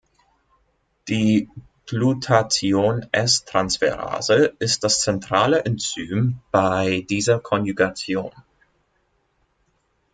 Die 1.09 1.47
Glutathion-S-Transferase 1.85 4.51
ist 4.57 4.83
das 4.83 4.99
zentrale 4.99 5.63
Enzym 5.63 6.39
bei 6.49 7.05
dieser 7.07 7.39
Konjugation. 7.39 8.31